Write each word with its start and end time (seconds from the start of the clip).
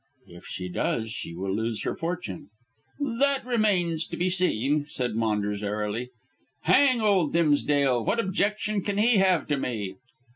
"If 0.25 0.45
she 0.47 0.67
does 0.67 1.11
she 1.11 1.35
will 1.35 1.53
lose 1.55 1.83
her 1.83 1.95
fortune." 1.95 2.49
"That 2.99 3.45
remains 3.45 4.07
to 4.07 4.17
be 4.17 4.31
seen," 4.31 4.85
said 4.87 5.13
Maunders 5.15 5.61
airily. 5.61 6.09
"Hang 6.63 7.01
old 7.01 7.33
Dimsdale, 7.33 8.03
what 8.03 8.19
objection 8.19 8.81
can 8.81 8.97
he 8.97 9.17
have 9.17 9.47
to 9.49 9.57
me?" 9.57 9.97